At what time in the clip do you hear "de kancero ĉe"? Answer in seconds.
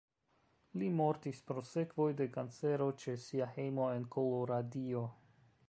2.21-3.15